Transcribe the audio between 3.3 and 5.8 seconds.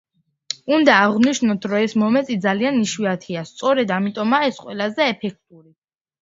სწორედ ამიტომაა ის ყველაზე ეფექტური.